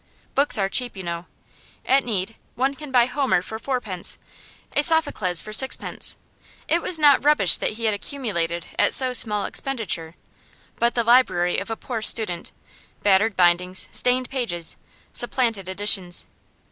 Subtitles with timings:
[0.33, 1.27] Books are cheap, you know.
[1.85, 4.17] At need, one can buy a Homer for fourpence,
[4.75, 6.17] a Sophocles for sixpence.
[6.67, 10.15] It was not rubbish that he had accumulated at so small expenditure,
[10.79, 12.51] but the library of a poor student
[13.03, 14.75] battered bindings, stained pages,
[15.13, 16.25] supplanted editions.